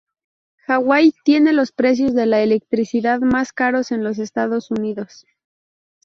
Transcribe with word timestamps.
Hawái 0.65 1.13
tiene 1.23 1.53
los 1.53 1.71
precios 1.71 2.15
de 2.15 2.25
la 2.25 2.41
electricidad 2.41 3.19
más 3.19 3.53
caros 3.53 3.91
en 3.91 4.03
los 4.03 4.17
Estados 4.17 4.71
Unidos. 4.71 5.27